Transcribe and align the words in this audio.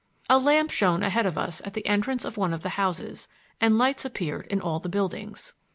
A 0.31 0.39
lamp 0.39 0.71
shone 0.71 1.03
ahead 1.03 1.27
of 1.27 1.37
us 1.37 1.61
at 1.63 1.75
the 1.75 1.85
entrance 1.85 2.25
of 2.25 2.35
one 2.35 2.53
of 2.55 2.63
the 2.63 2.69
houses, 2.69 3.27
and 3.61 3.77
lights 3.77 4.03
appeared 4.03 4.47
in 4.47 4.59
all 4.59 4.79
the 4.79 4.89
buildings. 4.89 5.53